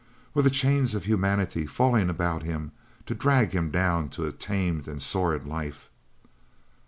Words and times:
Were 0.33 0.41
the 0.41 0.49
chains 0.49 0.95
of 0.95 1.05
humanity 1.05 1.67
falling 1.67 2.09
about 2.09 2.41
him 2.41 2.71
to 3.05 3.13
drag 3.13 3.51
him 3.53 3.69
down 3.69 4.09
to 4.17 4.25
a 4.25 4.31
tamed 4.31 4.87
and 4.87 4.99
sordid 4.99 5.45
life? 5.47 5.91